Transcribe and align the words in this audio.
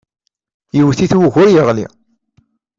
Yewwet-it 0.75 1.13
wugur 1.19 1.47
yeɣli. 1.51 1.85